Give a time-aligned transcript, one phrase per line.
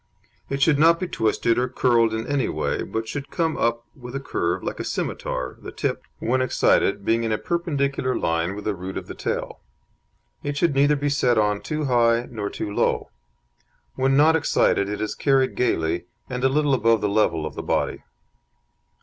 [0.49, 4.15] It should not be twisted or curled in any way, but should come up with
[4.15, 8.65] a curve like a scimitar, the tip, when excited, being in a perpendicular line with
[8.65, 9.59] the root of the tail.
[10.41, 13.11] It should neither be set on too high nor too low.
[13.93, 17.61] When not excited it is carried gaily, and a little above the level of the
[17.61, 18.01] body.